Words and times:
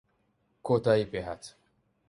کۆتایی 0.65 1.05
پێهات 1.11 1.43